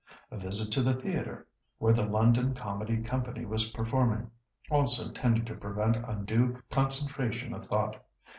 A 0.31 0.37
visit 0.39 0.73
to 0.73 0.81
the 0.81 0.95
theatre, 0.95 1.45
where 1.77 1.93
the 1.93 2.07
London 2.07 2.55
Comedy 2.55 3.03
Company 3.03 3.45
was 3.45 3.69
performing, 3.69 4.31
also 4.71 5.11
tended 5.11 5.45
to 5.45 5.53
prevent 5.53 5.95
undue 5.95 6.59
concentration 6.71 7.53
of 7.53 7.65
thought. 7.65 8.03